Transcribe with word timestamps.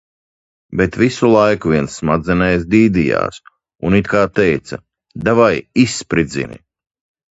Bet 0.79 0.95
visu 1.01 1.29
laiku 1.33 1.73
viens 1.73 1.99
smadzenēs 2.01 2.67
dīdījās 2.73 3.39
un 3.91 4.01
it 4.01 4.13
kā 4.17 4.27
teica, 4.43 4.85
davai 5.31 5.55
izspridzini. 5.89 6.65